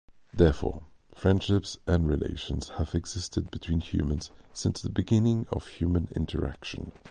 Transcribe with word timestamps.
Therefore, 0.33 0.81
friendships 1.13 1.77
and 1.85 2.07
relations 2.07 2.69
have 2.79 2.95
existed 2.95 3.51
between 3.51 3.81
humans 3.81 4.31
since 4.51 4.81
the 4.81 4.89
beginning 4.89 5.45
of 5.51 5.67
human 5.67 6.09
interaction. 6.15 6.91